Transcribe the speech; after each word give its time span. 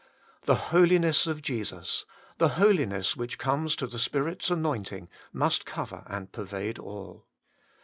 The 0.45 0.55
Holiness 0.71 1.27
of 1.27 1.43
Jesus, 1.43 2.05
the 2.39 2.55
Holiness 2.59 3.15
which 3.15 3.37
comes 3.37 3.79
of 3.83 3.91
the 3.91 3.99
Spirit's 3.99 4.49
anointing, 4.49 5.09
must 5.31 5.63
cover 5.67 6.05
and 6.07 6.31
pervade 6.31 6.79
all. 6.79 7.27